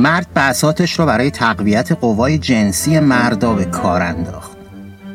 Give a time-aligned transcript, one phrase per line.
[0.00, 4.56] مرد بساتش رو برای تقویت قوای جنسی مردا به کار انداخت.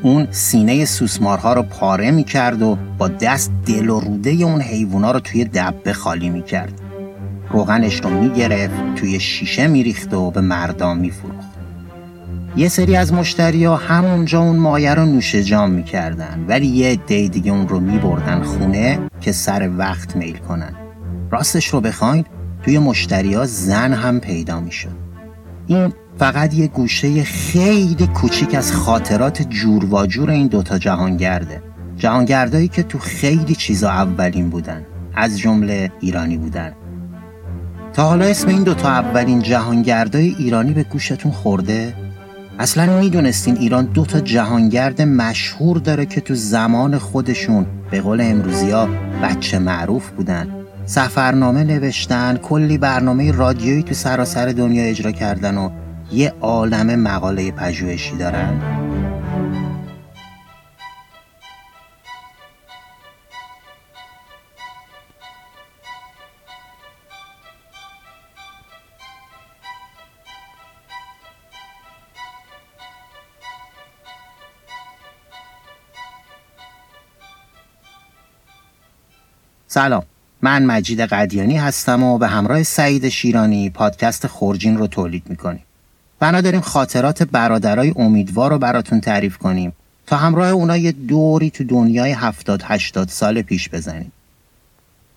[0.01, 5.19] اون سینه سوسمارها رو پاره می‌کرد و با دست دل و روده اون حیوونا رو
[5.19, 6.81] توی دبه خالی می‌کرد.
[7.49, 11.47] روغنش رو می‌گرفت توی شیشه میریخت و به مردم میفروخت.
[12.55, 17.27] یه سری از مشتری ها همونجا اون مایه رو نوش جام می‌کردن ولی یه عده
[17.27, 20.75] دیگه اون رو میبردن خونه که سر وقت میل کنن.
[21.31, 22.25] راستش رو بخواین
[22.65, 24.95] توی مشتری ها زن هم پیدا می‌شد.
[25.67, 31.63] این فقط یه گوشه خیلی کوچیک از خاطرات جور و جور این دوتا جهانگرده.
[31.97, 36.71] جهانگردایی که تو خیلی چیزا اولین بودن از جمله ایرانی بودن.
[37.93, 41.93] تا حالا اسم این دوتا اولین جهانگردای ایرانی به گوشتون خورده؟
[42.59, 48.71] اصلا می‌دونستین ایران دو تا جهانگرد مشهور داره که تو زمان خودشون به قول امروزی
[48.71, 48.87] ها
[49.23, 50.64] بچه معروف بودن.
[50.85, 55.69] سفرنامه نوشتن کلی برنامه رادیویی تو سراسر دنیا اجرا کردن و
[56.11, 58.61] یه عالم مقاله پژوهشی دارن.
[79.67, 80.03] سلام.
[80.45, 85.63] من مجید قدیانی هستم و به همراه سعید شیرانی پادکست خورجین رو تولید می‌کنیم.
[86.19, 89.73] بنا داریم خاطرات برادرای امیدوار رو براتون تعریف کنیم
[90.07, 94.11] تا همراه اونا یه دوری تو دنیای 70 80 سال پیش بزنیم.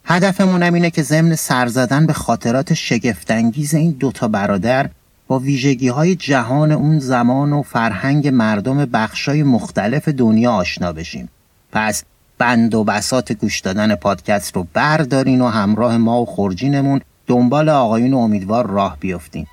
[0.04, 4.90] هدفمون هم اینه که ضمن سر زدن به خاطرات شگفتانگیز این دوتا برادر
[5.26, 11.28] با ویژگی های جهان اون زمان و فرهنگ مردم بخشای مختلف دنیا آشنا بشیم.
[11.72, 12.04] پس
[12.38, 18.14] بند و بساط گوش دادن پادکست رو بردارین و همراه ما و خورجینمون دنبال آقایون
[18.14, 19.46] امیدوار راه بیفتین.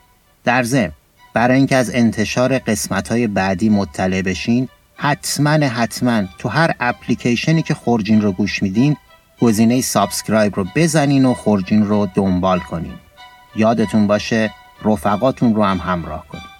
[0.43, 0.91] در ضمن
[1.33, 7.73] برای اینکه از انتشار قسمت های بعدی مطلع بشین حتما حتما تو هر اپلیکیشنی که
[7.73, 8.97] خورجین رو گوش میدین
[9.41, 12.93] گزینه subscribe رو بزنین و خورجین رو دنبال کنین.
[13.55, 14.51] یادتون باشه
[14.85, 16.54] رفقاتون رو هم همراه کنین.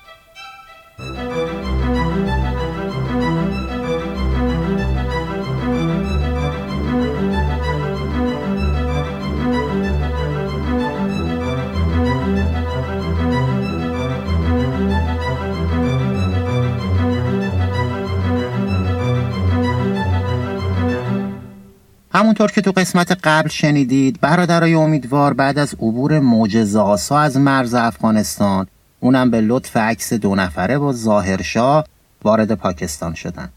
[22.16, 27.74] همونطور که تو قسمت قبل شنیدید برادرای امیدوار بعد از عبور معجزه آسا از مرز
[27.74, 28.68] افغانستان
[29.00, 31.86] اونم به لطف عکس دو نفره با ظاهرشاه
[32.24, 33.50] وارد پاکستان شدن.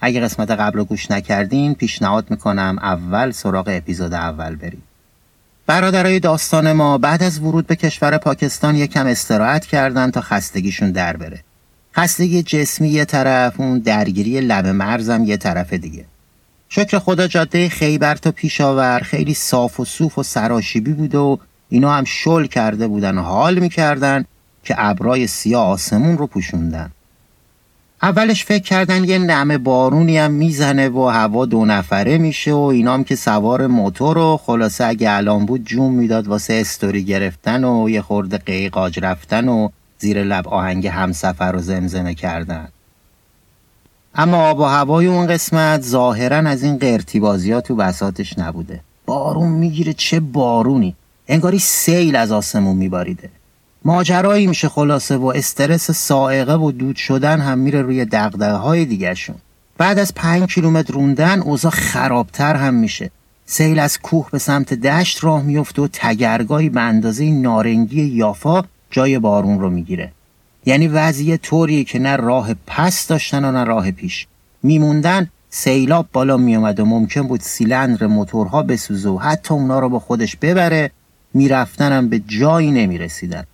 [0.00, 4.82] اگه قسمت قبل رو گوش نکردین پیشنهاد می‌کنم اول سراغ اپیزود اول برید.
[5.66, 11.16] برادرای داستان ما بعد از ورود به کشور پاکستان یکم استراحت کردن تا خستگیشون در
[11.16, 11.40] بره.
[11.96, 16.04] خستگی جسمی یه طرف اون درگیری لب مرزم یه طرف دیگه.
[16.76, 21.92] شکر خدا جاده خیبر تا پیشاور خیلی صاف و صوف و سراشیبی بود و اینا
[21.92, 24.24] هم شل کرده بودن و حال می‌کردن
[24.64, 26.90] که ابرای سیاه آسمون رو پوشوندن.
[28.02, 33.04] اولش فکر کردن یه نمه بارونی هم می‌زنه و هوا دو نفره میشه و اینام
[33.04, 38.02] که سوار موتور و خلاصه اگه الان بود جون می‌داد واسه استوری گرفتن و یه
[38.02, 39.68] خورده قیقاج رفتن و
[39.98, 42.68] زیر لب آهنگ همسفر رو زمزمه کردن.
[44.16, 48.80] اما آب و هوای اون قسمت ظاهرا از این قرتی بازی ها تو بساتش نبوده.
[49.06, 50.94] بارون می‌گیره چه بارونی.
[51.28, 53.30] انگاری سیل از آسمون میباریده.
[53.84, 59.14] ماجرایی میشه خلاصه و استرس سائقه و دود شدن هم میره روی دقدقه های دیگه
[59.14, 59.36] شون.
[59.78, 63.10] بعد از پنج کیلومتر روندن اوضاع خرابتر هم میشه.
[63.46, 69.18] سیل از کوه به سمت دشت راه میفته و تگرگاهی به اندازه نارنگی یافا جای
[69.18, 70.12] بارون رو می‌گیره.
[70.66, 74.26] یعنی وضعیه طوریه که نه راه پس داشتن و نه راه پیش.
[74.62, 79.98] میموندن سیلاب بالا میومد و ممکن بود سیلندر موتورها بسوزه و حتی اونا رو با
[79.98, 80.90] خودش ببره.
[81.34, 83.44] میرفتنم به جایی نمی‌رسیدن.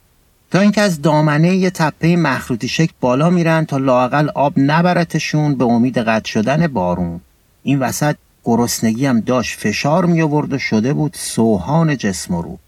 [0.50, 5.64] تا اینکه از دامنه یه تپه مخروطی شکل بالا میرن تا لاقل آب نبرتشون به
[5.64, 7.20] امید قطع شدن بارون.
[7.62, 12.58] این وسط گرسنگی هم داشت فشار می آورد و شده بود سوهان جسم رو.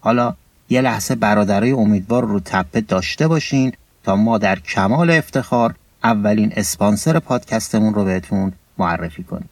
[0.00, 0.34] حالا
[0.70, 3.72] یه لحظه برادرای امیدوار رو تپه داشته باشین
[4.04, 9.48] تا ما در کمال افتخار اولین اسپانسر پادکستمون رو بهتون معرفی کنیم.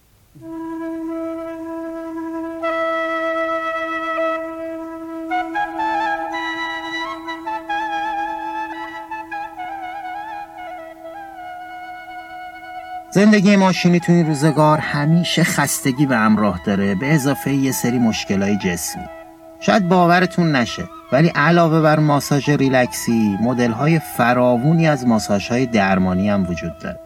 [13.12, 18.56] زندگی ماشینی تو این روزگار همیشه خستگی به همراه داره به اضافه یه سری مشکلای
[18.56, 19.19] جسمی.
[19.60, 26.30] شاید باورتون نشه ولی علاوه بر ماساژ ریلکسی مدل های فراوونی از ماساژ های درمانی
[26.30, 27.00] هم وجود داره.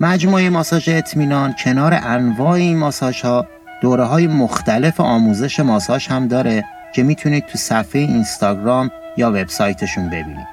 [0.00, 3.46] مجموعه ماساژ اطمینان کنار انواع این ماساژ ها
[3.82, 6.64] دوره های مختلف آموزش ماساژ هم داره
[6.94, 10.46] که می‌تونید تو صفحه اینستاگرام یا وبسایتشون ببینید.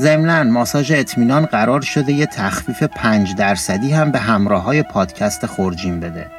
[0.00, 6.00] ضمنا ماساژ اطمینان قرار شده یه تخفیف 5 درصدی هم به همراه های پادکست خورجین
[6.00, 6.35] بده.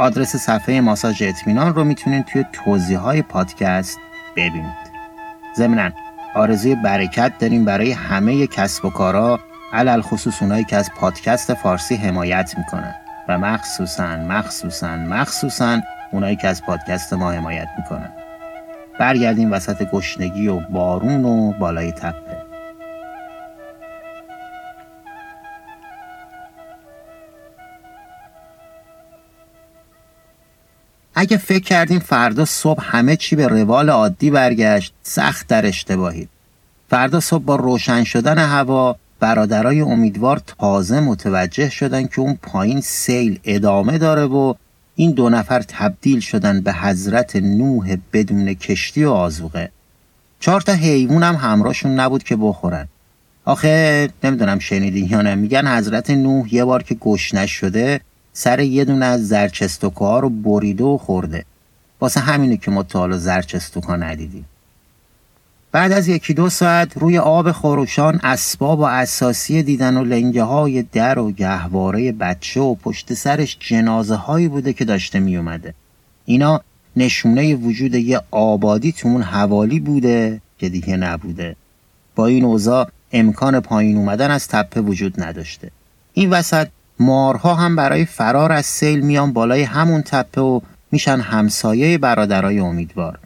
[0.00, 3.98] آدرس صفحه ماساژ اطمینان رو می‌تونید توی توضیح های پادکست
[4.36, 4.90] ببینید.
[5.56, 5.90] ضمنا
[6.34, 9.40] آرزوی برکت داریم برای همه کسب و کارا
[9.72, 12.94] علل خصوص اونایی که از پادکست فارسی حمایت می‌کنن.
[13.28, 15.80] و مخصوصا مخصوصا مخصوصا
[16.12, 18.12] اونایی که از پادکست ما حمایت می‌کنن.
[18.98, 22.29] برگردیم وسط گشنگی و بارون و بالای تپه.
[31.20, 36.28] اگه فکر کردیم فردا صبح همه چی به روال عادی برگشت سخت در اشتباهید.
[36.90, 43.38] فردا صبح با روشن شدن هوا برادرای امیدوار تازه متوجه شدن که اون پایین سیل
[43.44, 44.54] ادامه داره و
[44.94, 49.70] این دو نفر تبدیل شدن به حضرت نوح بدون کشتی و آزوقه
[50.40, 52.88] چهار تا حیوان هم همراهشون نبود که بخورن.
[53.44, 58.00] آخه نمی‌دونم شنیدی یا نه میگن حضرت نوح یه بار که گشنش شده
[58.32, 61.44] سر یه دونه از زرچستوکا رو بریده و خورده
[62.00, 64.44] واسه همینه که ما تا حالا زرچستوکا ندیدیم
[65.72, 70.82] بعد از یکی دو ساعت روی آب خروشان اسباب و اساسی دیدن و لنگه های
[70.82, 75.74] در و گهواره بچه و پشت سرش جنازه هایی بوده که داشته می اومده.
[76.24, 76.60] اینا
[76.96, 81.56] نشونه وجود یه آبادی تو اون حوالی بوده که دیگه نبوده.
[82.14, 85.70] با این اوضاع امکان پایین اومدن از تپه وجود نداشته.
[86.12, 86.68] این وسط
[87.00, 90.60] مارها هم برای فرار از سیل میان بالای همون تپه و
[90.92, 93.18] میشن همسایه برادرای امیدوار.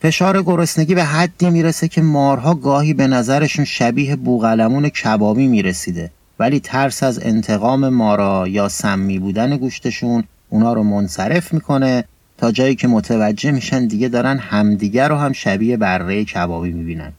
[0.00, 6.60] فشار گرسنگی به حدی می‌رسه که مارها گاهی به نظرشون شبیه بوغلمون کبابی می‌رسیده ولی
[6.60, 12.04] ترس از انتقام مارا یا سمی بودن گوشتشون اونا رو منصرف می‌کنه
[12.38, 17.12] تا جایی که متوجه میشن دیگه دارن همدیگر رو هم شبیه بره کبابی می‌بینن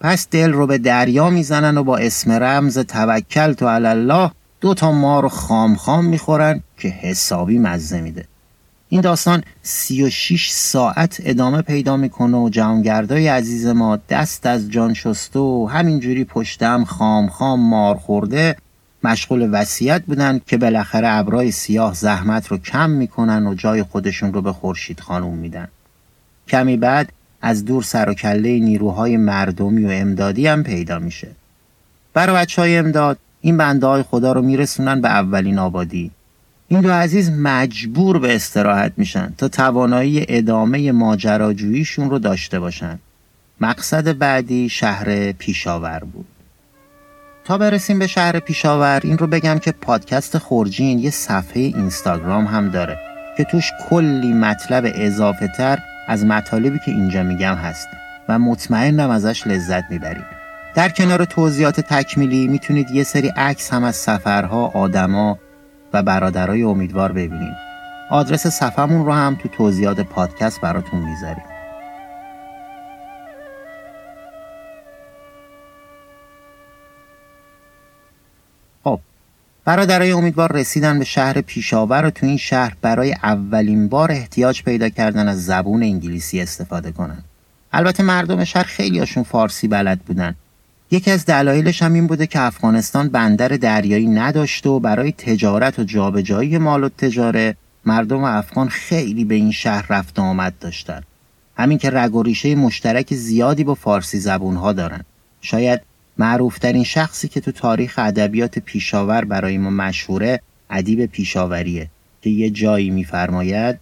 [0.00, 4.30] پس دل رو به دریا می‌زنن و با اسم رمز توکل تو الله
[4.60, 8.24] دو تا مار خام خام می‌خورن که حسابی مزه میده.
[8.88, 15.38] این داستان 36 ساعت ادامه پیدا می‌کنه و جهانگردای عزیز ما دست از جان شسته
[15.38, 18.56] و همینجوری پشتم خام خام مار خورده
[19.04, 24.42] مشغول وصیت بودن که بالاخره ابرای سیاه زحمت رو کم می‌کنن و جای خودشون رو
[24.42, 25.68] به خورشید خانوم میدن.
[26.48, 27.12] کمی بعد
[27.42, 31.28] از دور سر و کله نیروهای مردمی و امدادی هم پیدا میشه.
[32.14, 36.10] برای بچه های امداد این بنده های خدا رو میرسونن به اولین آبادی.
[36.68, 42.98] این دو عزیز مجبور به استراحت میشن تا توانایی ادامه ماجراجوییشون رو داشته باشن.
[43.60, 46.26] مقصد بعدی شهر پیشاور بود.
[47.44, 52.68] تا برسیم به شهر پیشاور این رو بگم که پادکست خورجین یه صفحه اینستاگرام هم
[52.68, 52.98] داره
[53.36, 55.78] که توش کلی مطلب اضافه تر
[56.08, 57.88] از مطالبی که اینجا میگم هست
[58.28, 60.35] و مطمئنم ازش لذت می‌برید
[60.76, 65.38] در کنار توضیحات تکمیلی می‌تونید یه سری عکس هم از سفرها، آدما
[65.92, 67.54] و برادرای امیدوار ببینیم
[68.10, 71.44] آدرس صفمون رو هم تو توضیحات پادکست براتون می‌ذاریم.
[78.84, 79.00] خب
[79.64, 84.88] برادرای امیدوار رسیدن به شهر پیشاور و تو این شهر برای اولین بار احتیاج پیدا
[84.88, 87.24] کردن از زبون انگلیسی استفاده کنن.
[87.72, 90.34] البته مردم شهر خیلیاشون فارسی بلد بودن.
[90.90, 95.84] یکی از دلایلش هم این بوده که افغانستان بندر دریایی نداشته و برای تجارت و
[95.84, 101.02] جابجایی مال و تجاره مردم افغان خیلی به این شهر رفت آمد داشتن.
[101.56, 105.04] همین که رگ و ریشه مشترک زیادی با فارسی زبونها دارن.
[105.40, 105.80] شاید
[106.18, 110.40] معروفترین شخصی که تو تاریخ ادبیات پیشاور برای ما مشهوره
[110.70, 111.88] ادیب پیشاوریه
[112.22, 113.78] که یه جایی میفرماید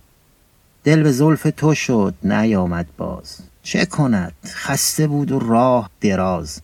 [0.85, 3.39] دل به زلف تو شد نیامد باز.
[3.63, 6.61] چه کند؟ خسته بود و راه دراز.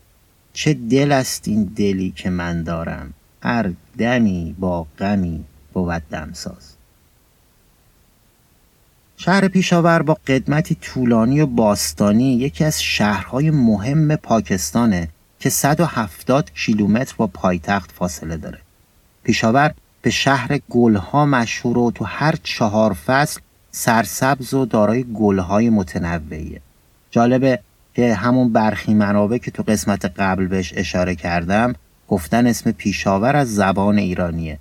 [0.60, 3.12] چه دل است این دلی که من دارم
[3.42, 6.74] هر دمی با غمی بود دمساز
[9.16, 17.14] شهر پیشاور با قدمتی طولانی و باستانی یکی از شهرهای مهم پاکستانه که 170 کیلومتر
[17.16, 18.58] با پایتخت فاصله داره.
[19.22, 23.40] پیشاور به شهر گلها مشهور و تو هر چهار فصل
[23.70, 26.60] سرسبز و دارای گلهای متنوعیه.
[27.10, 27.60] جالبه
[28.00, 31.74] که همون برخی منابع که تو قسمت قبل بهش اشاره کردم
[32.08, 34.58] گفتن اسم پیشاور از زبان ایرانیه.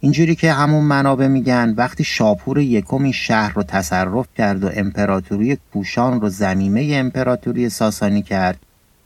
[0.00, 5.58] اینجوری که همون منابع میگن وقتی شاپور یکم این شهر رو تصرف کرد و امپراتوری
[5.72, 8.58] کوشان رو زمیمه امپراتوری ساسانی کرد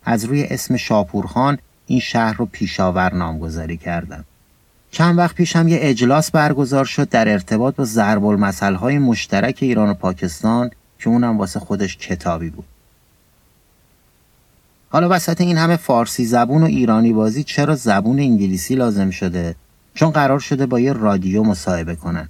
[0.05, 1.57] از روی اسم شاپورخان
[1.87, 4.23] این شهر رو پیشاور نامگذاری کردن.
[4.91, 8.23] چند وقت پیش هم یه اجلاس برگزار شد در ارتباط با ضرب
[8.61, 12.65] های مشترک ایران و پاکستان که اونم واسه خودش کتابی بود.
[14.95, 19.55] حالا وسط این همه فارسی زبون و ایرانی بازی چرا زبون انگلیسی لازم شده؟
[19.93, 22.29] چون قرار شده با یه رادیو مصاحبه کنن.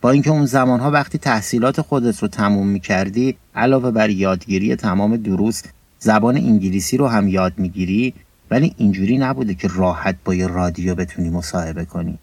[0.00, 5.16] با اینکه اون زمانها وقتی تحصیلات خودت رو تموم می کردی علاوه بر یادگیری تمام
[5.16, 5.62] دروس
[5.98, 8.14] زبان انگلیسی رو هم یاد می‌گیری
[8.50, 12.18] ولی اینجوری نبوده که راحت با یه رادیو بتونی مصاحبه کنی.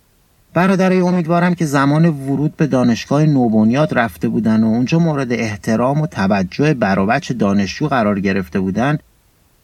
[0.53, 6.07] برادرای امیدوارم که زمان ورود به دانشگاه نوبنیاد رفته بودن و اونجا مورد احترام و
[6.07, 8.97] توجه بروبچ دانشجو قرار گرفته بودن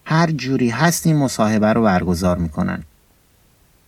[0.06, 2.84] هر جوری هست این مصاحبه رو برگزار می‌کنن.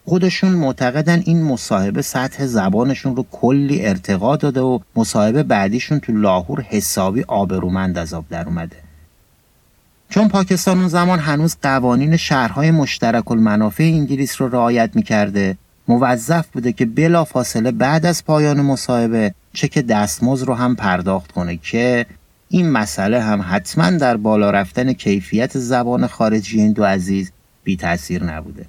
[0.06, 6.62] خودشون معتقدن این مصاحبه سطح زبانشون رو کلی ارتقا داده و مصاحبه بعدیشون تو لاهور
[6.62, 8.76] حسابی آبرومند از آب در اومده.
[10.10, 15.58] چون پاکستان اون زمان هنوز قوانین شهرهای مشترک المنافع انگلیس رو رعایت می‌کرده
[15.88, 21.58] موظف بوده که بلا فاصله بعد از پایان مصاحبه چک دستمزد رو هم پرداخت کنه
[21.58, 22.06] که
[22.50, 27.32] این مسئله هم حتما در بالا رفتن کیفیت زبان خارجی این دو عزیز
[27.64, 28.66] بی تاثیر نبوده.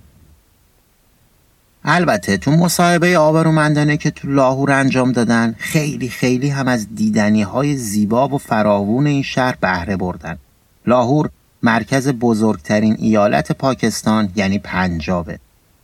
[1.85, 7.76] البته تو مصاحبه آبرومندانه که تو لاهور انجام دادن خیلی خیلی هم از دیدنی های
[7.76, 10.38] زیبا و فراوون این شهر بهره بردن.
[10.87, 11.30] لاهور
[11.62, 15.38] مرکز بزرگترین ایالت پاکستان یعنی پنجابه.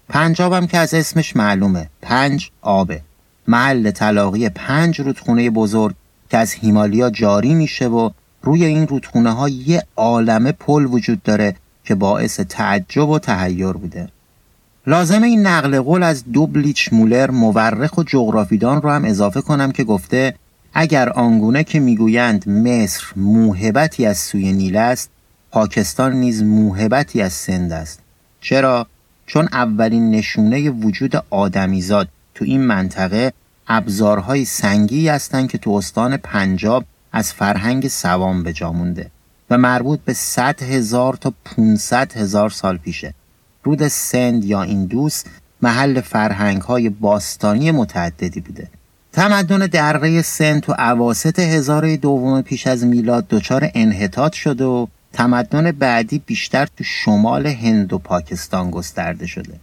[0.08, 1.88] پنجاب هم که از اسمش معلومه.
[2.02, 3.00] پنج آبه.
[3.48, 5.94] محل تلاقی پنج رودخونه بزرگ
[6.34, 8.10] که از هیمالیا جاری میشه و
[8.42, 14.08] روی این رودخونه ها یه عالمه پل وجود داره که باعث تعجب و تهیر بوده.
[14.86, 19.84] لازمه این نقل قول از دوبلیچ مولر مورخ و جغرافیدان رو هم اضافه کنم که
[19.84, 20.34] گفته
[20.72, 25.10] اگر آنگونه که می‌گویند مصر موهبتی از سوی نیل است
[25.50, 28.00] پاکستان نیز موهبتی از سند است.
[28.40, 28.86] چرا؟
[29.26, 33.32] چون اولین نشونه وجود آدمیزاد تو این منطقه
[33.68, 39.10] ابزارهای سنگی هستند که تو استان پنجاب از فرهنگ سوام به جا مونده
[39.50, 43.14] و مربوط به 100 هزار تا 500 هزار سال پیشه.
[43.62, 45.24] رود سند یا ایندوس
[45.62, 48.68] محل فرهنگ های باستانی متعددی بوده.
[49.12, 55.72] تمدن دره سند تو عواست هزاره دوم پیش از میلاد دچار انحطاط شده و تمدن
[55.72, 59.54] بعدی بیشتر تو شمال هند و پاکستان گسترده شده.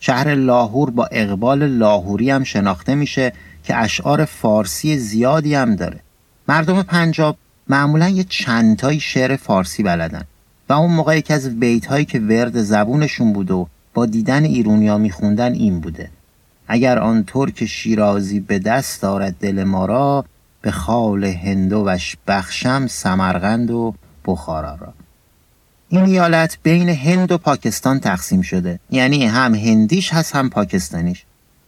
[0.00, 3.32] شهر لاهور با اقبال لاهوری هم شناخته میشه
[3.64, 6.00] که اشعار فارسی زیادی هم داره.
[6.48, 7.36] مردم پنجاب
[7.68, 10.22] معمولا یه چندتای شعر فارسی بلدن
[10.68, 14.98] و اون موقع یکی از بیت هایی که ورد زبونشون بود و با دیدن ایرونیا
[14.98, 16.10] میخوندن این بوده.
[16.68, 20.24] اگر آن ترک شیرازی به دست دارد دل ما را
[20.62, 24.94] به خال هندوش بخشم سمرغند و بخارا را.
[25.88, 28.78] این ایالت بین هند و پاکستان تقسیم شده.
[28.90, 31.24] یعنی هم هندیش هست هم پاکستانیش.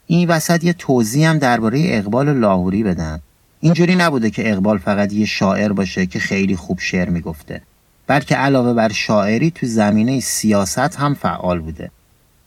[0.07, 3.21] این وسط یه توضیح هم درباره اقبال لاهوری بدم.
[3.61, 7.63] اینجوری نبوده که اقبال فقط یه شاعر باشه که خیلی خوب شعر می‌گفته.
[8.07, 11.91] بلکه علاوه بر شاعری تو زمینه سیاست هم فعال بوده.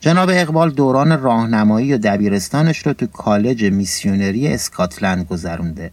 [0.00, 5.90] جناب اقبال دوران راهنمایی و دبیرستانش رو تو کالج میسیونری اسکاتلند گذرونده.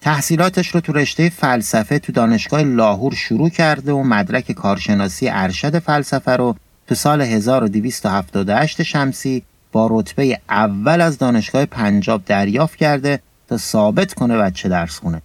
[0.00, 6.36] تحصیلاتش رو تو رشته فلسفه تو دانشگاه لاهور شروع کرده و مدرک کارشناسی ارشد فلسفه
[6.36, 14.14] رو تو سال 1278 شمسی با رتبه اول از دانشگاه پنجاب دریافت کرده تا ثابت
[14.14, 15.22] کنه بچه درس خونه.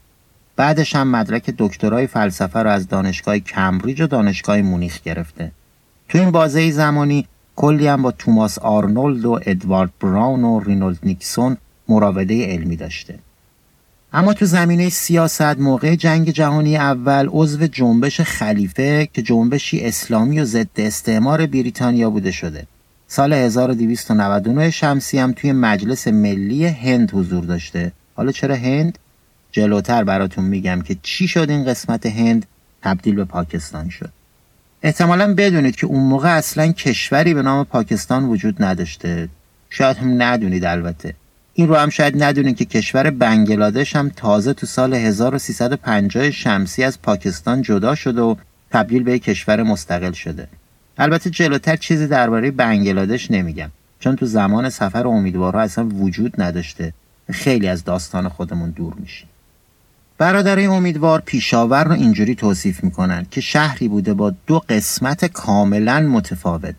[0.55, 5.51] بعدش هم مدرک دکترای فلسفه رو از دانشگاه کمبریج و دانشگاه مونیخ گرفته.
[6.09, 11.57] تو این بازه زمانی کلی هم با توماس آرنولد و ادوارد براون و رینولد نیکسون
[11.89, 13.19] مراوده علمی داشته.
[14.15, 20.45] اما تو زمینه سیاست موقع جنگ جهانی اول عضو جنبش خلیفه که جنبشی اسلامی و
[20.45, 22.67] ضد استعمار بریتانیا بوده شده.
[23.07, 27.91] سال 1299 شمسی هم توی مجلس ملی هند حضور داشته.
[28.15, 28.97] حالا چرا هند؟
[29.51, 32.45] جلوتر براتون میگم که چی شد این قسمت هند
[32.81, 34.09] تبدیل به پاکستان شد.
[34.83, 39.29] احتمالا بدونید که اون موقع اصلا کشوری به نام پاکستان وجود نداشته.
[39.69, 41.15] شاید هم ندونید البته.
[41.53, 47.01] این رو هم شاید ندونین که کشور بنگلادش هم تازه تو سال 1350 شمسی از
[47.01, 48.35] پاکستان جدا شده و
[48.71, 50.47] تبدیل به کشور مستقل شده.
[50.97, 56.93] البته جلوتر چیزی درباره بنگلادش نمیگم چون تو زمان سفر امیدوارها اصلا وجود نداشته.
[57.31, 59.27] خیلی از داستان خودمون دور میشیم
[60.17, 66.75] برادرای امیدوار پیشاور رو اینجوری توصیف می‌کنن که شهری بوده با دو قسمت کاملا متفاوت.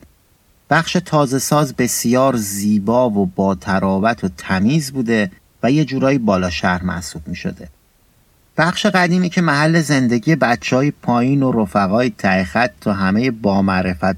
[0.70, 5.30] بخش تازه ساز بسیار زیبا و با تراوت و تمیز بوده
[5.62, 7.68] و یه جورایی بالا شهر محسوب می شده.
[8.56, 13.62] بخش قدیمی که محل زندگی بچه های پایین و رفقای تایخت تا همه با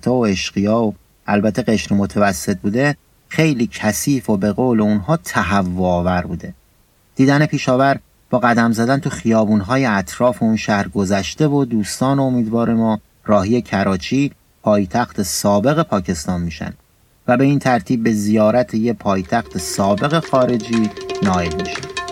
[0.06, 0.94] ها و عشقیا و
[1.26, 2.96] البته قشر متوسط بوده
[3.28, 6.54] خیلی کثیف و به قول اونها تهوع بوده
[7.16, 7.98] دیدن پیشاور
[8.30, 13.62] با قدم زدن تو خیابونهای اطراف اون شهر گذشته و دوستان و امیدوار ما راهی
[13.62, 14.32] کراچی
[14.66, 16.72] پایتخت سابق پاکستان میشن
[17.28, 20.90] و به این ترتیب به زیارت یه پایتخت سابق خارجی
[21.22, 22.05] نایل میشن.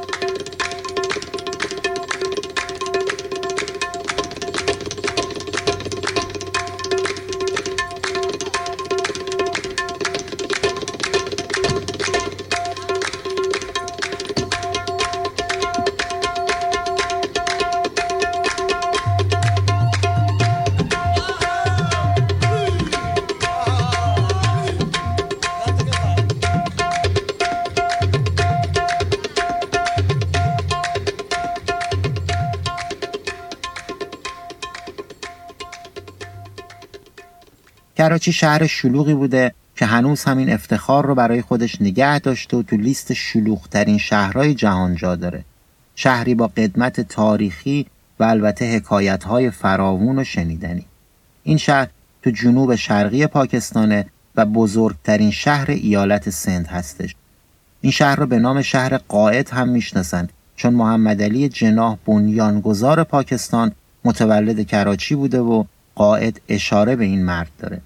[38.05, 42.77] کراچی شهر شلوغی بوده که هنوز همین افتخار رو برای خودش نگه داشته و تو
[42.77, 45.45] لیست شلوغترین شهرهای جهان جا داره.
[45.95, 47.87] شهری با قدمت تاریخی
[48.21, 50.87] و البته حکایتهای فراوون و شنیدنی.
[51.43, 51.89] این شهر
[52.23, 54.07] تو جنوب شرقی پاکستانه
[54.37, 57.15] و بزرگترین شهر ایالت سند هستش.
[57.81, 63.73] این شهر رو به نام شهر قائد هم می‌شناسند چون محمد علی جناح بنیانگذار پاکستان
[64.05, 67.81] متولد کراچی بوده و قائد اشاره به این مرد داره.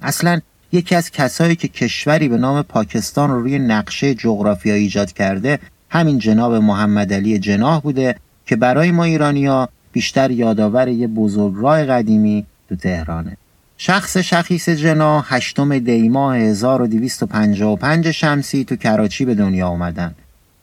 [0.00, 0.40] اصلا
[0.72, 5.58] یکی از کسایی که کشوری به نام پاکستان رو روی نقشه جغرافیایی ایجاد کرده
[5.90, 12.46] همین جناب محمد علی جناح بوده که برای ما ایرانیا بیشتر یادآور یه بزرگراه قدیمی
[12.68, 13.36] تو تهرانه
[13.78, 20.14] شخص شخیص جنا هشتم دیماه 1255 شمسی تو کراچی به دنیا آمدن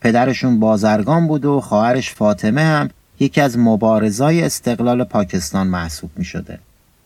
[0.02, 6.60] پدرشون بازرگان بود و خواهرش فاطمه هم یکی از مبارزای استقلال پاکستان محسوب می شده.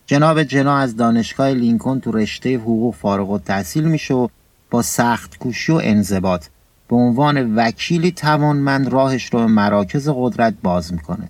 [0.09, 4.27] جناب جنا از دانشگاه لینکن تو رشته حقوق فارغ و تحصیل میشه و
[4.71, 6.45] با سخت کوشی و انضباط
[6.89, 11.29] به عنوان وکیلی توانمند راهش رو به مراکز قدرت باز می‌کنه.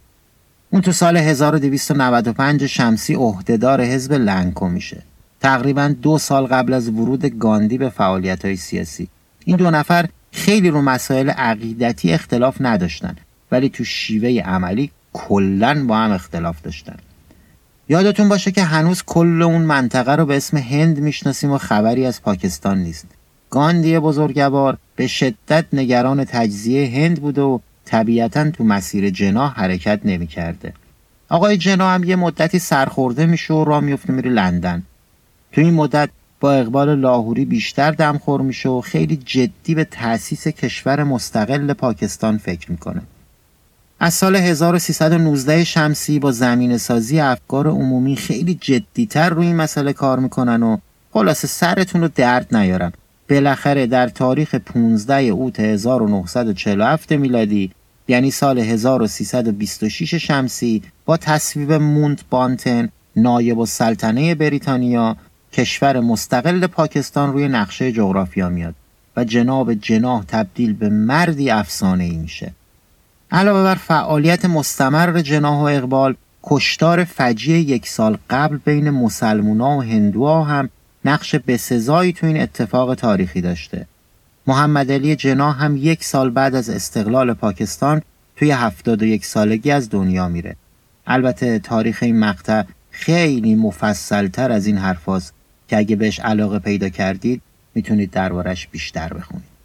[0.69, 5.03] اون تو سال 1295 شمسی عهدهدار حزب لنکو میشه.
[5.41, 9.07] تقریبا دو سال قبل از ورود گاندی به فعالیت های سیاسی.
[9.45, 13.15] این دو نفر خیلی رو مسائل عقیدتی اختلاف نداشتن
[13.51, 16.97] ولی تو شیوه عملی کلا با هم اختلاف داشتن.
[17.89, 22.21] یادتون باشه که هنوز کل اون منطقه رو به اسم هند می‌شناسیم و خبری از
[22.21, 23.05] پاکستان نیست.
[23.49, 30.73] گاندی بزرگوار به شدت نگران تجزیه هند بوده و طبیعتا تو مسیر جناح حرکت نمی‌کرده.
[31.29, 34.83] آقای جناح هم یه مدتی سرخورده میشه و راه میفته میره لندن.
[35.51, 41.03] تو این مدت با اقبال لاهوری بیشتر دمخور میشه و خیلی جدی به تأسیس کشور
[41.03, 43.01] مستقل پاکستان فکر می‌کنه.
[43.99, 50.19] از سال 1319 شمسی با زمین سازی افکار عمومی خیلی جدیتر روی این مسئله کار
[50.19, 50.77] می‌کنن و
[51.11, 52.93] خلاصه سرتون رو درد نیارم
[53.29, 57.71] بالاخره در تاریخ 15 اوت 1947 میلادی
[58.07, 65.17] یعنی سال 1326 شمسی با تصویب مونت بانتن نایب السلطنه بریتانیا
[65.53, 68.75] کشور مستقل پاکستان روی نقشه جغرافیا میاد
[69.15, 72.51] و جناب جناح تبدیل به مردی افسانه ای میشه.
[73.31, 79.81] علاوه بر فعالیت مستمر جناح و اقبال کشتار فجی یک سال قبل بین مسلمونا و
[79.81, 80.69] هندوها هم
[81.05, 83.87] نقش بسزایی تو این اتفاق تاریخی داشته.
[84.47, 88.01] محمد علی جناح هم یک سال بعد از استقلال پاکستان
[88.35, 90.55] توی هفتاد و یک سالگی از دنیا میره.
[91.07, 95.33] البته تاریخ این مقطع خیلی مفصلتر از این حرفاست
[95.67, 97.41] که اگه بهش علاقه پیدا کردید
[97.75, 99.56] می‌تونید دربارش بیشتر بخونید.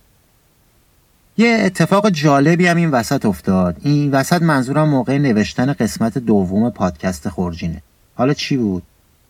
[1.37, 3.77] یه اتفاق جالبی هم این وسط افتاد.
[3.83, 7.83] این وسط منظورم موقع نوشتن قسمت دوم پادکست خورجینه.
[8.15, 8.83] حالا چی بود؟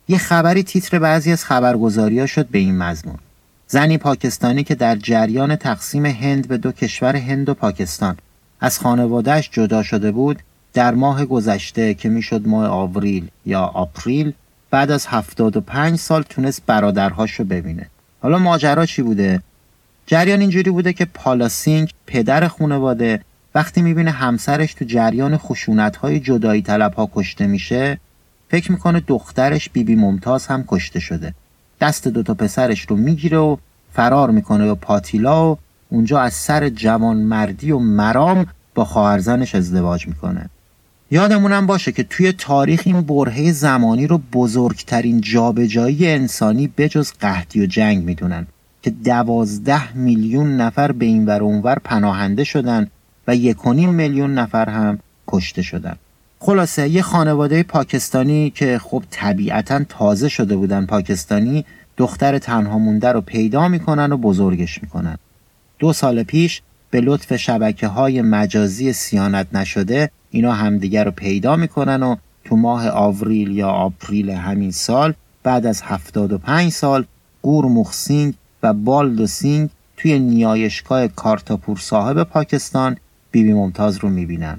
[0.08, 3.18] یه خبری تیتر بعضی از خبرگزاری شد به این مضمون.
[3.66, 8.16] زنی پاکستانی که در جریان تقسیم هند به دو کشور هند و پاکستان
[8.60, 10.38] از خانوادهش جدا شده بود
[10.74, 14.32] در ماه گذشته که می‌شد ماه آوریل یا آپریل
[14.70, 17.86] بعد از 75 سال تونست برادرهاش رو ببینه.
[18.22, 19.42] حالا ماجرا چی بوده؟
[20.06, 23.20] جریان اینجوری بوده که پالاسینگ پدر خانواده
[23.54, 28.00] وقتی می‌بینه همسرش تو جریان خشونت های جدایی طلب ها کشته میشه
[28.48, 31.34] فکر می‌کنه دخترش بیبی بی ممتاز هم کشته شده.
[31.80, 33.56] دست دوتا پسرش رو می‌گیره و
[33.92, 40.08] فرار می‌کنه به پاتیلا و اونجا از سر جوان مردی و مرام با خواهرزنش ازدواج
[40.08, 40.50] می‌کنه.
[41.10, 47.66] یادمونم باشه که توی تاریخ این برهه زمانی رو بزرگترین جابجایی انسانی بجز قحطی و
[47.66, 48.46] جنگ می‌دونن.
[48.82, 52.90] که دوازده میلیون نفر به این ور اونور پناهنده شدن
[53.28, 55.96] و یکونیم میلیون نفر هم کشته شدن.
[56.38, 61.64] خلاصه یه خانواده پاکستانی که خب طبیعتا تازه شده بودن پاکستانی
[61.96, 65.18] دختر تنها مونده رو پیدا می‌کنن و بزرگش می‌کنن.
[65.78, 72.02] دو سال پیش به لطف شبکه های مجازی صیانت نشده اینا همدیگر رو پیدا می‌کنن
[72.02, 77.04] و تو ماه آوریل یا April همین سال بعد از 75 سال
[77.42, 82.96] گورموخ سینگ و بالدو سینگ توی نیایشگاه کارتارپور صاحب پاکستان
[83.30, 84.58] بیبی ممتاز رو می‌بینن.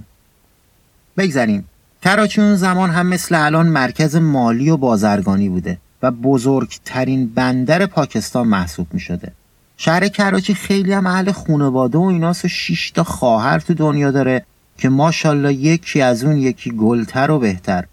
[1.18, 1.66] بگذاریم
[2.04, 8.48] کراچی اون زمان هم مثل الان مرکز مالی و بازرگانی بوده و بزرگترین بندر پاکستان
[8.48, 9.32] محسوب می شده.
[9.78, 12.48] شهر کراچی خیلی هم اهل خانواده و ایناس و
[12.94, 14.46] تا خواهر تو دنیا داره
[14.78, 17.86] که ماشاءالله یکی از اون یکی گلتر و بهتر.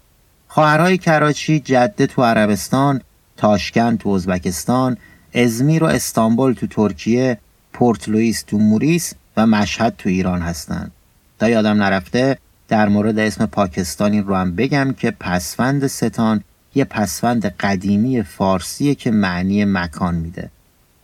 [0.47, 3.01] خواهرهای کراچی جده تو عربستان
[3.37, 4.97] تاشکند تو ازبکستان
[5.33, 7.37] ازمیر و استانبول تو ترکیه
[7.73, 10.91] پورت لوئیس تو موریس و مشهد تو ایران هستند.
[11.39, 16.43] تا یادم نرفته در مورد اسم پاکستانی رو هم بگم که پسفند ستان
[16.75, 20.49] یه پسفند قدیمی فارسیه که معنی مکان میده.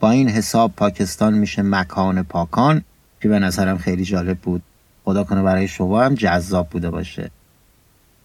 [0.00, 2.84] با این حساب پاکستان میشه مکان پاکان
[3.20, 4.62] که به نظرم خیلی جالب بود.
[5.04, 7.30] خدا کنه برای شما هم جذاب بوده باشه.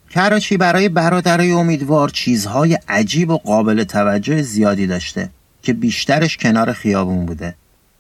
[0.10, 5.30] کراچی برای برادرای امیدوار چیزهای عجیب و قابل توجه زیادی داشته.
[5.64, 7.56] که بیشترش کنار خیابون بوده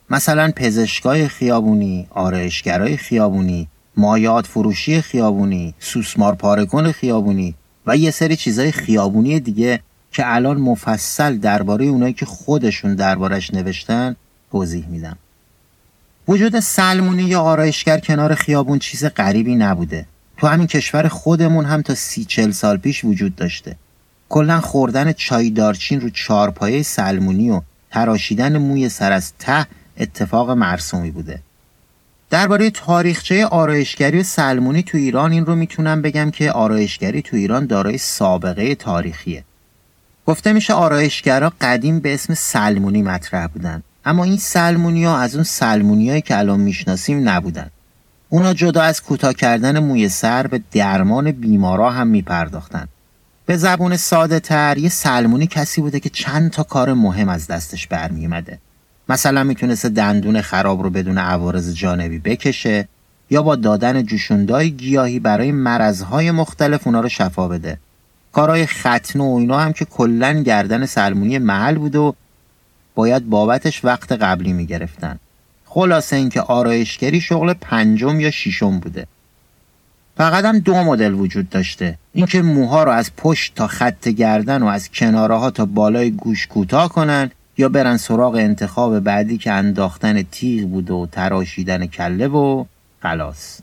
[0.10, 7.56] مثلا پزشکای خیابونی، آرایشگرای خیابونی، مایات فروشی خیابونی، سوسمار پارگون خیابونی
[7.88, 9.80] و یه سری چیزای خیابونی دیگه
[10.12, 14.16] که الان مفصل درباره اونایی که خودشون دربارش نوشتن
[14.52, 15.18] توضیح میدم.
[16.28, 20.06] وجود سلمونی یا آرایشگر کنار خیابون چیز غریبی نبوده.
[20.38, 23.76] تو همین کشور خودمون هم تا سی چل سال پیش وجود داشته.
[24.34, 29.68] کلا خوردن چای دارچین رو چارپایه سلمونی و تراشیدن موی سر از ته
[29.98, 31.40] اتفاق مرسومی بوده.
[32.30, 37.66] درباره تاریخچه آرایشگری و سلمونی تو ایران این رو می‌تونم بگم که آرایشگری تو ایران
[37.66, 39.44] دارای سابقه تاریخیه.
[40.26, 45.44] گفته میشه آرایشگرا قدیم به اسم سلمونی مطرح بودن اما این سلمونی ها از اون
[45.44, 47.70] سلمونی که الان می‌شناسیم نبودن.
[48.30, 52.88] اونا جدا از کوتاه کردن موی سر به درمان بیمارا هم میپرداختن.
[53.54, 57.88] به زبون ساده تر یه سلمونی کسی بوده که چند تا کار مهم از دستش
[57.88, 58.60] برمیومده.
[59.10, 62.88] مثلا می‌تونسته دندون خراب رو بدون عوارض جانبی بکشه
[63.30, 67.78] یا با دادن جوشوندای گیاهی برای مرضهای مختلف اونا رو شفا بده.
[68.32, 72.16] کارهای ختنه و اینا هم که کلا گردن سلمونی محل بود و
[72.96, 75.20] باید بابتش وقت قبلی می‌گرفتن.
[75.66, 79.08] خلاصه اینکه آرایشگری شغل پنجم یا ششم بوده.
[80.18, 81.98] فقط هم دو مدل وجود داشته.
[82.14, 86.48] اینکه موها رو از پشت تا خط گردن و از کناره ها تا بالای گوش
[86.48, 92.66] کوتاه کنن یا برن سراغ انتخاب بعدی که انداختن تیغ بود و تراشیدن کله و
[93.02, 93.60] خلاص.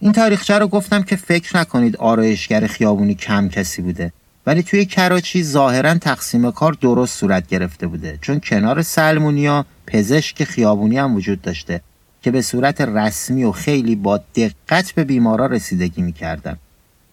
[0.00, 4.12] این تاریخچه رو گفتم که فکر نکنید آرایشگر خیابونی کم کسی بوده
[4.46, 10.98] ولی توی کراچی ظاهرا تقسیم کار درست صورت گرفته بوده چون کنار سلمونیا پزشک خیابونی
[10.98, 11.80] هم وجود داشته.
[12.24, 16.56] که به صورت رسمی و خیلی با دقت به بیمارا رسیدگی می‌کردن.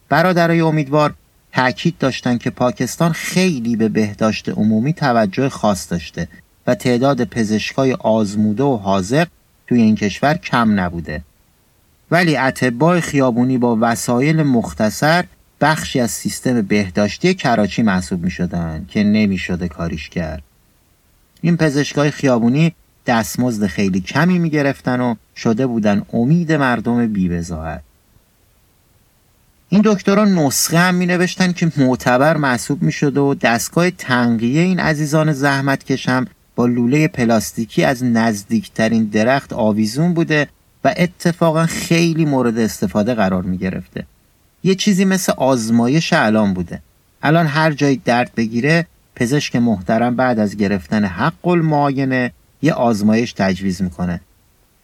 [0.08, 1.14] برادرای امیدوار
[1.52, 6.28] تأکید داشتند که پاکستان خیلی به بهداشت عمومی توجه خاص داشته
[6.66, 9.28] و تعداد پزشکای آزموده و حاضق
[9.66, 11.22] توی این کشور کم نبوده.
[12.10, 15.24] ولی اتباع خیابونی با وسایل مختصر
[15.60, 20.42] بخشی از سیستم بهداشتی کراچی محسوب می شدن که نمی شده کاریش کرد.
[21.40, 22.74] این پزشکای خیابونی
[23.06, 27.82] دستمزد خیلی کمی می گرفتن و شده بودن امید مردم بیبزاعت
[29.68, 34.80] این دکتران نسخه هم می نوشتن که معتبر محسوب می شده و دستگاه تنقیه این
[34.80, 40.48] عزیزان زحمت کشم با لوله پلاستیکی از نزدیکترین درخت آویزون بوده
[40.84, 44.06] و اتفاقا خیلی مورد استفاده قرار می گرفته.
[44.64, 46.82] یه چیزی مثل آزمایش الان بوده.
[47.22, 48.86] الان هر جایی درد بگیره
[49.16, 54.20] پزشک محترم بعد از گرفتن حق المعاینه یه آزمایش تجویز می‌کنه.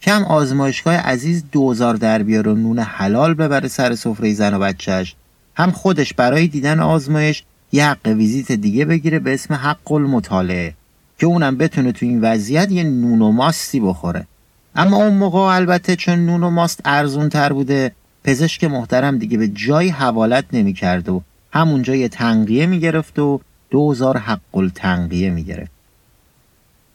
[0.01, 5.15] کم آزمایشگاه عزیز دوزار در بیاره و نون حلال ببره سر سفره زن و بچهش
[5.55, 10.73] هم خودش برای دیدن آزمایش یه حق ویزیت دیگه بگیره به اسم حق المطالعه
[11.19, 14.27] که اونم بتونه تو این وضعیت یه نون و ماستی بخوره.
[14.75, 17.91] اما اون موقع البته چون نون و ماست ارزون تر بوده
[18.23, 21.21] پزشک محترم دیگه به جای حوالت نمی‌کرد و
[21.53, 25.71] همونجا یه تنقیه می‌گرفت و دوزار حق التنقیه می‌گرفت.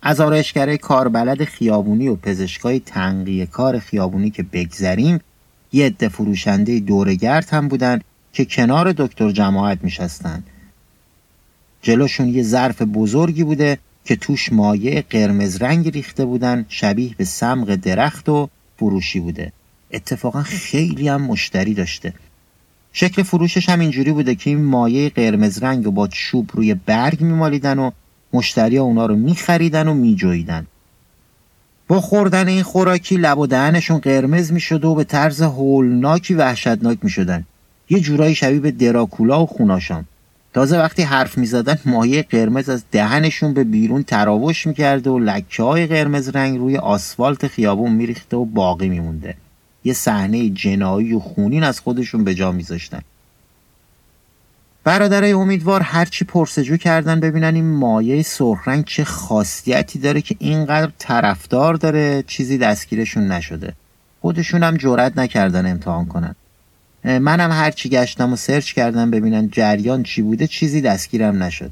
[0.06, 5.20] از آرایشگره کاربلد خیابونی و پزشکای تنقیه کار خیابونی که بگذریم
[5.72, 8.00] یه عده فروشنده دورگرد هم بودن
[8.32, 10.42] که کنار دکتر جماعت میشستن
[11.82, 17.74] جلوشون یه ظرف بزرگی بوده که توش مایه قرمز رنگ ریخته بودن شبیه به سمق
[17.74, 19.52] درخت و فروشی بوده.
[19.90, 22.14] اتفاقا خیلی هم مشتری داشته.
[22.92, 27.20] شکل فروشش هم اینجوری بوده که این مایه قرمز رنگ و با چوب روی برگ
[27.20, 27.90] میمالیدن و
[28.34, 30.66] مشتری اونا رو میخریدن و میجویدن
[31.88, 37.44] با خوردن این خوراکی لب و دهنشون قرمز می‌شد و به طرز هولناکی وحشتناک می‌شدن.
[37.90, 40.04] یه جورایی شبیه به دراکولا و خوناشان.
[40.54, 45.86] تازه وقتی حرف می‌زدن مایه قرمز از دهنشون به بیرون تراوش می‌کرده و لکه های
[45.86, 49.34] قرمز رنگ روی آسفالت خیابون میریخته و باقی میمونده.
[49.84, 53.02] یه صحنه جنایی و خونین از خودشون به جا میذاشتن.
[54.84, 60.92] برادرای امیدوار هرچی پرسجو کردن ببینن این مایه سرخ رنگ چه خاصیتی داره که اینقدر
[60.98, 63.72] طرفدار داره چیزی دستگیرشون نشده.
[64.20, 66.34] خودشون هم جرأت نکردن امتحان کنن.
[67.04, 71.70] منم هرچی گشتم و سرچ کردم ببینن جریان چی بوده چیزی دستگیرم نشد.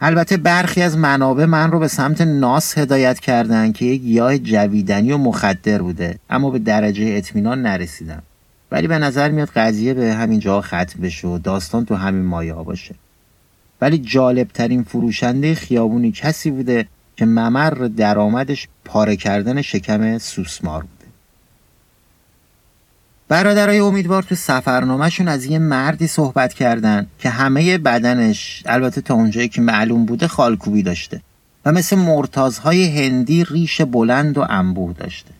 [0.00, 5.12] البته برخی از منابع من رو به سمت ناس هدایت کردن که یک گیاه جویدنی
[5.12, 8.22] و مخدر بوده اما به درجه اطمینان نرسیدم.
[8.74, 12.54] ولی به نظر میاد قضیه به همین جا ختم بشه و داستان تو همین مایه
[12.54, 12.94] ها باشه.
[13.80, 21.10] ولی جالب ترین فروشنده خیابونی کسی بوده که ممر درآمدش پاره کردن شکم سوسمار بوده.
[23.28, 29.48] برادرای امیدوار تو سفرنامهشون از یه مردی صحبت کردن که همه بدنش البته تا اونجایی
[29.48, 31.20] که معلوم بوده خالکوبی داشته
[31.64, 35.30] و مثل مرتازهای هندی ریش بلند و انبوه داشته.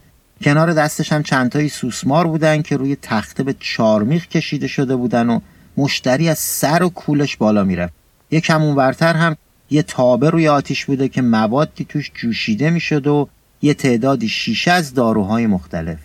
[0.43, 5.41] کنار دستش هم چندتایی سوسمار بودن که روی تخته به چارمیخ کشیده شده بودن و
[5.77, 7.93] مشتری از سر و کولش بالا می‌رفت.
[8.31, 9.37] یه کم هم
[9.71, 13.29] یه تابه روی آتیش بوده که موادی توش جوشیده می‌شد و
[13.63, 15.99] یه تعدادی شیشه از داروهای مختلف.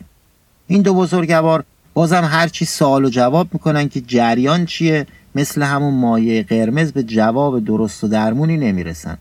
[0.67, 1.63] این دو بزرگوار
[1.93, 7.65] بازم هرچی سوال و جواب می‌کنن که جریان چیه مثل همون مایه قرمز به جواب
[7.65, 9.17] درست و درمونی نمی‌رسن.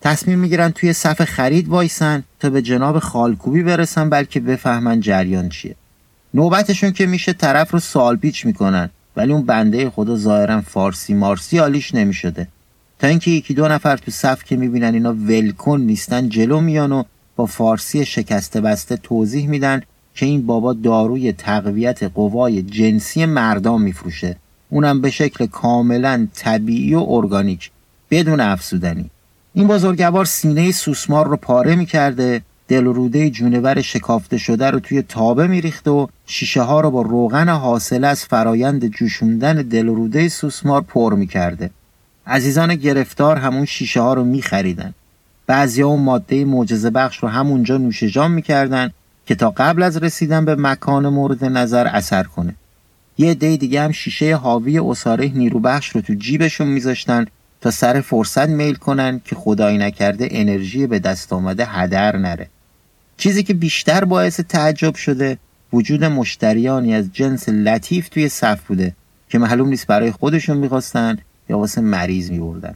[0.00, 5.76] تصمیم می‌گیرن توی صف خرید وایسن تا به جناب خالکوبی برسن بلکه بفهمن جریان چیه.
[6.34, 11.58] نوبتشون که میشه طرف رو سال پیچ می‌کنن ولی اون بنده خدا ظاهرا فارسی مارسی
[11.58, 12.48] حالیش نمی‌شده.
[12.98, 17.02] تا اینکه یکی دو نفر تو صف که می‌بینن اینا ولکن نیستن جلو میان و
[17.36, 19.82] با فارسی شکسته بسته توضیح میدن
[20.14, 24.36] که این بابا داروی تقویت قوای جنسی مردان میفروشه.
[24.70, 27.70] اونم به شکل کاملا طبیعی و ارگانیک
[28.10, 29.10] بدون افسودنی.
[29.54, 35.02] این بزرگوار سینه سوسمار رو پاره می‌کرده دل و روده جونور شکافته شده رو توی
[35.02, 40.28] تابه میریخته و شیشه ها رو با روغن حاصل از فرایند جوشوندن دل و روده
[40.28, 41.70] سوسمار پر می‌کرده.
[42.26, 44.94] عزیزان گرفتار همون شیشه ها رو میخریدن.
[45.46, 48.90] بعضی اون ماده معجزه بخش رو همونجا نوشجان می‌کردن
[49.26, 52.54] که تا قبل از رسیدن به مکان مورد نظر اثر کنه.
[53.18, 54.78] یه عده دیگه هم شیشه حاوی
[55.34, 57.26] نیرو بخش رو تو جیبشون میذاشتن
[57.60, 62.48] تا سر فرصت میل کنن که خدایی نکرده انرژی به دست آمده هدر نره.
[63.16, 65.38] چیزی که بیشتر باعث تعجب شده
[65.72, 68.94] وجود مشتریانی از جنس لطیف توی صف بوده
[69.28, 71.18] که معلوم نیست برای خودشون می‌خواستن
[71.48, 72.74] یا واسه مریض میبردن.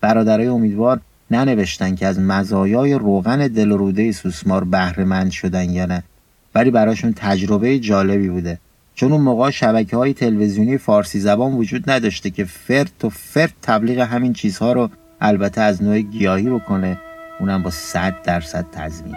[0.00, 6.02] برادرای امیدوار ننوشتن که از مزایای روغن دل روده سوسمار بهره شدن یا نه
[6.54, 8.58] ولی براشون تجربه جالبی بوده.
[8.94, 13.98] چون اون موقع شبکه های تلویزیونی فارسی زبان وجود نداشته که فرد و فرد تبلیغ
[14.00, 16.98] همین چیزها رو البته از نوع گیاهی بکنه
[17.40, 19.16] اونم با صد درصد تضمین.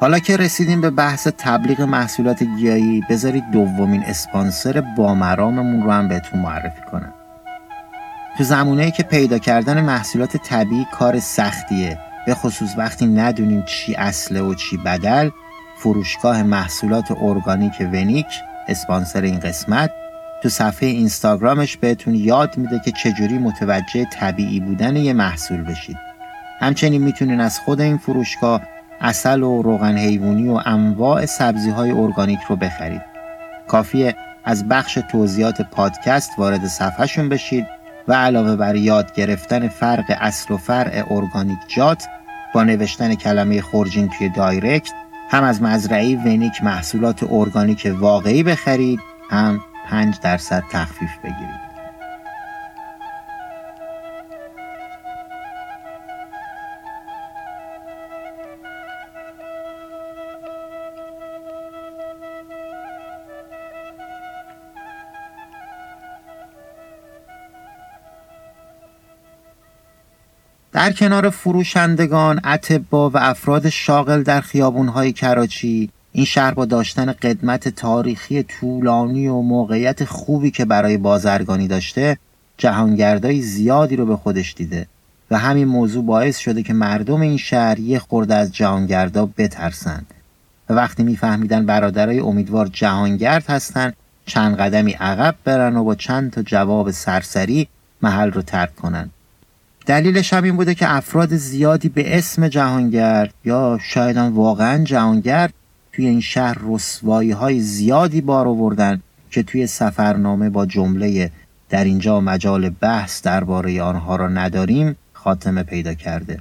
[0.00, 6.40] حالا که رسیدیم به بحث تبلیغ محصولات گیاهی بذارید دومین اسپانسر بامراممون رو هم بهتون
[6.40, 7.12] معرفی کنم.
[8.38, 11.98] تو زمونه که پیدا کردن محصولات طبیعی کار سختیه.
[12.26, 15.30] به خصوص وقتی ندونیم چی اصله و چی بدل
[15.78, 18.26] فروشگاه محصولات ارگانیک ونیک
[18.70, 19.90] اسپانسر این قسمت
[20.42, 25.96] تو صفحه اینستاگرامش بهتون یاد میده که چجوری متوجه طبیعی بودن یه محصول بشید.
[26.60, 28.62] همچنین می‌تونین از خود این فروشگاه
[29.00, 33.02] اصل و روغن حیوانی و انواع سبزی های ارگانیک رو بخرید.
[33.68, 37.66] کافیه از بخش توضیحات پادکست وارد صفحهشون بشید
[38.08, 42.06] و علاوه بر یاد گرفتن فرق اصل و فرع ارگانیک جات
[42.54, 44.92] با نوشتن کلمه خورجین توی direct
[45.30, 51.69] هم از مزرعه ونیک محصولات ارگانیک واقعی بخرید هم 5 درصد تخفیف بگیرید.
[70.80, 77.68] در کنار فروشندگان، اتبا و افراد شاغل در خیابونهای کراچی این شهر با داشتن قدمت
[77.68, 82.18] تاریخی طولانی و موقعیت خوبی که برای بازرگانی داشته
[82.58, 84.86] جهانگردای زیادی رو به خودش دیده
[85.30, 90.06] و همین موضوع باعث شده که مردم این شهر یه خورده از جهانگردا بترسند
[90.70, 96.42] و وقتی میفهمیدن برادرای امیدوار جهانگرد هستند چند قدمی عقب برن و با چند تا
[96.42, 97.68] جواب سرسری
[98.02, 99.10] محل رو ترک کنن.
[99.90, 105.54] دلیلش هم این بوده که افراد زیادی به اسم جهانگرد یا شاید واقعا جهانگرد
[105.92, 111.30] توی این شهر رسوایی های زیادی بار آوردن که توی سفرنامه با جمله
[111.68, 116.38] در اینجا مجال بحث درباره آنها را نداریم خاتمه پیدا کرده.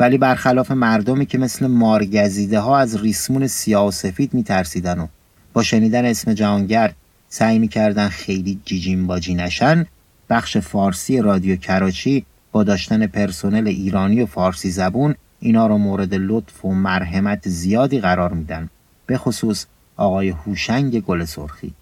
[0.00, 5.06] ولی برخلاف مردمی که مثل مارگزیده ها از ریسمون سیاه و سفید میترسیدن و
[5.52, 6.96] با شنیدن اسم جهانگرد
[7.28, 9.86] سعی می‌کردن خیلی جیجین باجی نشن
[10.30, 16.64] بخش فارسی رادیو کراچی با داشتن پرسنل ایرانی و فارسی زبون اینا رو مورد لطف
[16.64, 18.70] و مرحمت زیادی قرار میدن.
[19.06, 21.74] به خصوص آقای هوشنگ گل سرخی.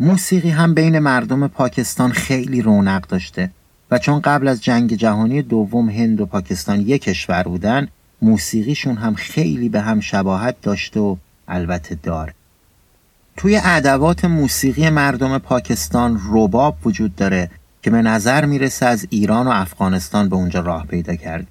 [0.00, 3.50] موسیقی هم بین مردم پاکستان خیلی رونق داشته
[3.90, 7.88] و چون قبل از جنگ جهانی دوم هند و پاکستان یک کشور بودن
[8.22, 11.16] موسیقیشون هم خیلی به هم شباهت داشته و
[11.48, 12.34] البته داره
[13.38, 17.50] توی ادوات موسیقی مردم پاکستان رباب وجود داره
[17.82, 21.46] که به نظر می‌رسه از ایران و افغانستان به اونجا راه پیدا کرد.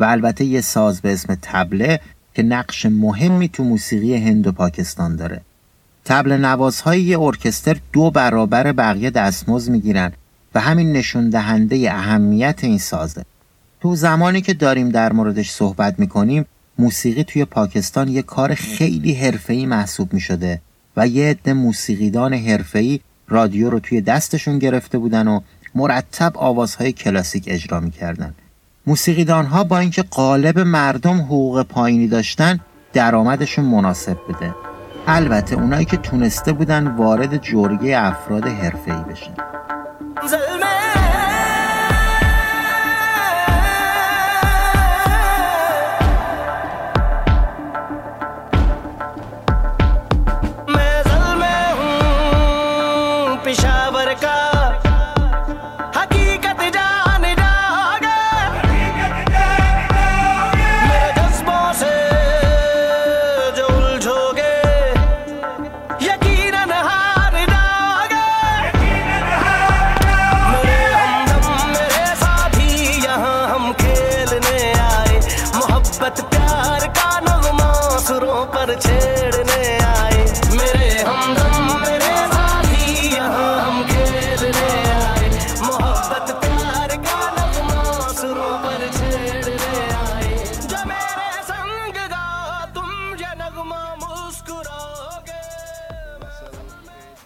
[0.00, 2.00] و البته یه ساز به اسم تبله
[2.34, 5.40] که نقش مهمی تو موسیقی هند و پاکستان داره.
[6.04, 10.12] تبل نوازهای یه ارکستر دو برابر بقیه دستمزد می‌گیرن
[10.54, 13.24] و همین نشون دهنده اهمیت این سازه.
[13.80, 16.46] تو زمانی که داریم در موردش صحبت می‌کنیم
[16.78, 20.60] موسیقی توی پاکستان یه کار خیلی حرفه‌ای محسوب می‌شده.
[20.96, 25.40] و یه عده موسیقیدان حرفه‌ای رادیو رو توی دستشون گرفته بودن و
[25.74, 28.34] مرتب آوازهای کلاسیک اجرا می‌کردن.
[28.86, 32.60] موسیقیدان ها با اینکه قالب مردم حقوق پایینی داشتن
[32.92, 34.54] درآمدشون مناسب بده
[35.06, 39.34] البته اونایی که تونسته بودن وارد جرگه افراد حرفه‌ای بشن.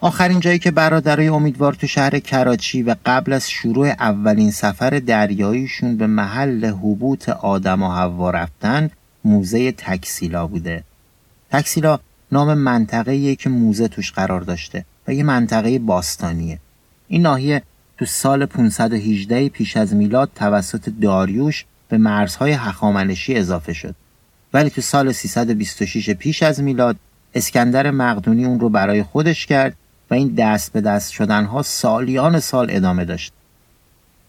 [0.07, 5.97] آخرین جایی که برادرای امیدوار تو شهر کراچی و قبل از شروع اولین سفر دریاییشون
[5.97, 8.89] به محل حبوط آدم و هوا رفتن
[9.25, 10.83] موزه تکسیلا بوده.
[11.51, 11.99] تکسیلا
[12.31, 16.59] نام منطقه که موزه توش قرار داشته و یه منطقه باستانیه.
[17.07, 17.61] این ناحیه
[17.97, 23.95] تو سال 518 پیش از میلاد توسط داریوش به مرزهای هخامنشی اضافه شد.
[24.53, 26.95] ولی تو سال 326 پیش از میلاد
[27.35, 29.75] اسکندر مقدونی اون رو برای خودش کرد
[30.11, 33.33] و این دست به دست شدن ها سالیان سال ادامه داشت.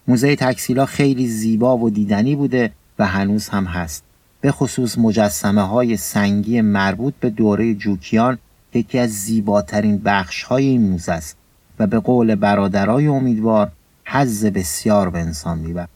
[0.09, 4.03] موزه تکسیلا خیلی زیبا و دیدنی بوده و هنوز هم هست.
[4.41, 8.39] به خصوص مجسمه های سنگی مربوط به دوره جوکیان
[8.75, 11.37] یکی از زیباترین بخش های این موزه است
[11.79, 13.73] و به قول برادرای امیدوار
[14.05, 15.89] حز بسیار به انسان می‌برد.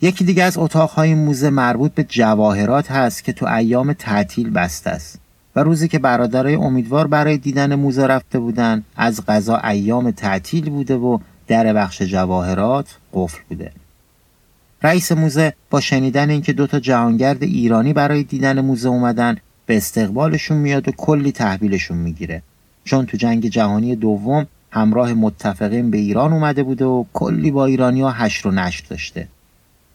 [0.00, 5.18] یکی دیگه از اتاقهای موزه مربوط به جواهرات هست که تو ایام تعطیل بسته است.
[5.56, 10.96] و روزی که برادرای امیدوار برای دیدن موزه رفته بودن از غذا ایام تعطیل بوده
[10.96, 13.72] و در بخش جواهرات قفل بوده.
[14.82, 19.36] رئیس موزه با شنیدن اینکه دوتا جهانگرد ایرانی برای دیدن موزه اومدن
[19.66, 22.42] به استقبالشون میاد و کلی تحویلشون می‌گیره.
[22.84, 28.00] چون تو جنگ جهانی دوم همراه متفقین به ایران اومده بوده و کلی با ایرانی
[28.00, 29.28] ها و نشر داشته.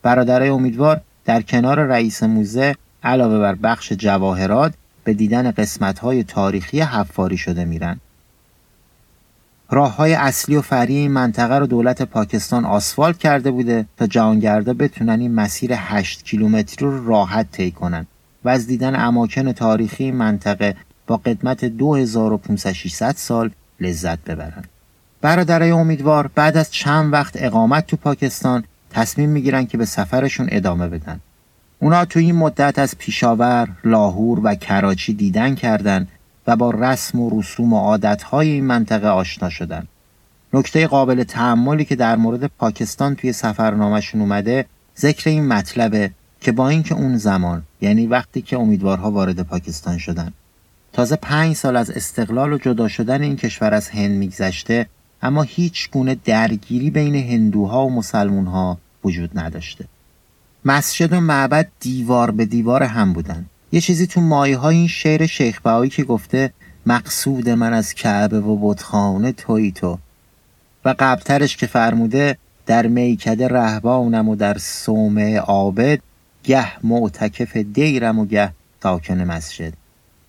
[0.02, 4.74] برادرای امیدوار در کنار رئیس موزه علاوه بر بخش جواهرات
[5.10, 8.00] به دیدن قسمت های تاریخی حفاری شده میرن.
[9.70, 14.74] راه های اصلی و فری این منطقه رو دولت پاکستان آسفالت کرده بوده تا جهانگردا
[14.74, 18.06] بتونن این مسیر 8 کیلومتری رو راحت طی کنن
[18.44, 20.76] و از دیدن اماکن تاریخی این منطقه
[21.08, 24.64] با قدمت 2500 سال لذت ببرن.
[25.22, 30.88] برادرای امیدوار بعد از چند وقت اقامت تو پاکستان تصمیم می‌گیرن که به سفرشون ادامه
[30.88, 31.20] بدن.
[31.80, 36.08] اونا تو این مدت از پیشاور، لاهور و کراچی دیدن کردند
[36.48, 39.88] و با رسم و رسوم و عادتهای این منطقه آشنا شدن.
[40.54, 44.66] نکته قابل تحملی که در مورد پاکستان توی سفرنامهشون اومده
[44.98, 46.12] ذکر این مطلبه
[46.42, 50.34] که با اینکه اون زمان یعنی وقتی که امیدوارها وارد پاکستان شدن
[50.94, 54.86] تازه پنج سال از استقلال و جدا شدن این کشور از هند میگذشته
[55.22, 59.86] اما هیچ گونه درگیری بین هندوها و مسلمونها وجود نداشته
[60.66, 63.46] مسجد و معبد دیوار به دیوار هم بودن.
[63.72, 66.54] یه چیزی تو مایه های این شعر شیخ بهایی که گفته
[66.86, 69.98] مقصود من از کعبه و بتخانه توی تو.
[70.86, 76.00] و قبلترش که فرموده در میکده رهبانم و در صومعه عابد
[76.44, 78.52] گه معتکف دیرم و گه
[78.84, 79.74] ساکن مسجد.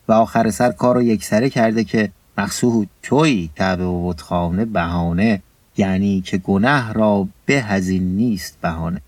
[0.09, 5.43] و آخر سر کار رو یکسره کرده که مقصود توی کعبه و بتخانه بهانه
[5.77, 9.01] یعنی که گناه را به هزین نیست بهانه.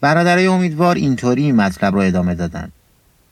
[0.00, 2.72] برادرای امیدوار اینطوری این مطلب رو ادامه دادن.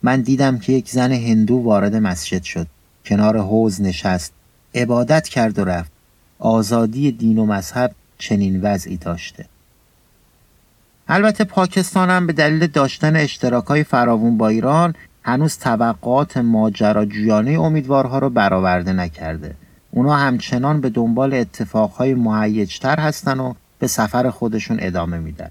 [0.03, 2.67] من دیدم که یک زن هندو وارد مسجد شد.
[3.05, 4.33] کنار حوز نشست.
[4.75, 5.93] عبادت کرد و رفت.
[6.39, 9.47] آزادی دین و مذهب چنین وضعی داشته.
[11.09, 18.31] البته پاکستان هم به دلیل داشتن اشتراکای فراوون با ایران هنوز توقعات ماجراجویانه امیدوارها رو
[18.31, 19.55] برآورده نکرده.
[19.91, 25.51] اونا همچنان به دنبال اتفاقهای مهیجتر هستن و به سفر خودشون ادامه میدن.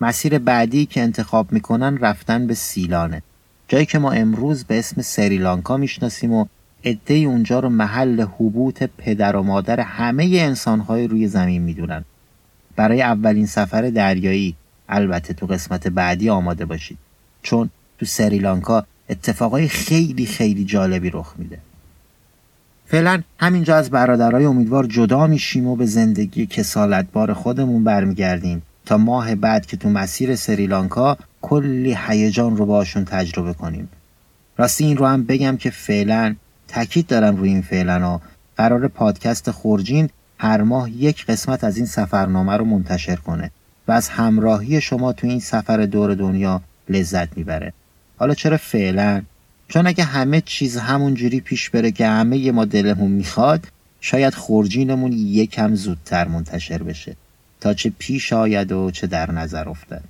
[0.00, 3.22] مسیر بعدی که انتخاب می‌کنن رفتن به سیلانه.
[3.68, 6.46] جایی که ما امروز به اسم سریلانکا می‌شناسیم و
[6.84, 12.04] عده اونجا رو محل حبوط پدر و مادر همه انسانهای روی زمین می‌دونن.
[12.76, 14.54] برای اولین سفر دریایی
[14.88, 16.98] البته تو قسمت بعدی آماده باشید.
[17.42, 21.58] چون تو سریلانکا اتفاقای خیلی خیلی جالبی رخ میده.
[22.86, 28.62] فعلا همینجا از برادرای امیدوار جدا میشیم و به زندگی کسالتبار خودمون برمیگردیم.
[28.88, 33.88] تا ماه بعد که تو مسیر سریلانکا کلی هیجان رو باشون تجربه کنیم.
[34.56, 36.34] راستی این رو هم بگم که فعلا
[36.68, 38.20] تاکید دارم روی این فعلا ها.
[38.56, 43.50] قرار پادکست خورجین هر ماه یک قسمت از این سفرنامه رو منتشر کنه
[43.88, 47.72] و از همراهی شما تو این سفر دور دنیا لذت می‌بره.
[48.16, 49.22] حالا چرا فعلا؟
[49.68, 53.68] چون اگه همه چیز همونجوری پیش بره که همه ما دلمون می‌خواد
[54.00, 57.16] شاید خورجینمون یکم زودتر منتشر بشه.
[57.60, 60.02] تا چه پیش آید و چه در نظر افتد.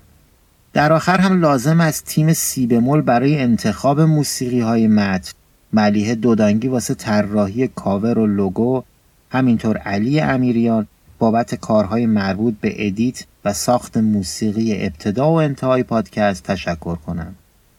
[0.73, 5.33] در آخر هم لازم از تیم سیبمول برای انتخاب موسیقی های متن.
[5.73, 8.83] ملیه دودانگی واسه طراحی کاور و لوگو
[9.31, 10.87] همینطور علی امیریان
[11.19, 17.35] بابت کارهای مربوط به edit و ساخت موسیقی ابتدا و انتهای پادکست تشکر کنم.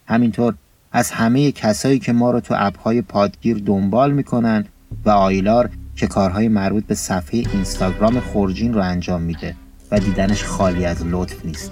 [0.07, 0.53] همینطور
[0.91, 4.65] از همه کسایی که ما رو تو app های پادگیر دنبال می‌کنن
[5.05, 9.55] و آیلار که کارهای مربوط به صفحه اینستاگرام خورجین رو انجام میده
[9.91, 11.71] و دیدنش خالی از لطف نیست.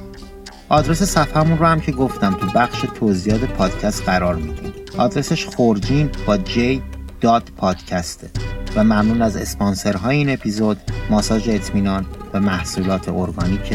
[0.69, 4.73] آدرس صفحهمون رو هم که گفتم تو بخش توضیحات پادکست قرار میدیم.
[4.97, 6.81] آدرسش خورجین با J
[7.21, 8.29] dot پادکسته
[8.75, 10.77] و ممنون از اسپانسرهای این اپیزود
[11.09, 13.73] ماساژ اطمینان و محصولات ارگانیک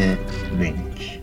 [0.58, 1.20] ونیک.